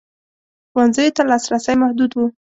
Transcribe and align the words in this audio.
ښوونځیو 0.71 1.15
ته 1.15 1.21
لاسرسی 1.29 1.75
محدود 1.81 2.11
و. 2.13 2.19